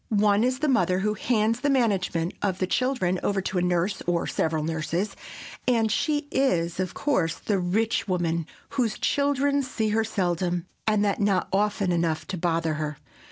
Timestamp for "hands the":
1.13-1.69